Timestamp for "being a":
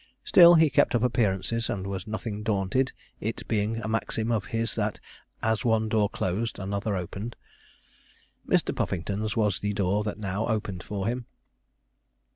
3.47-3.87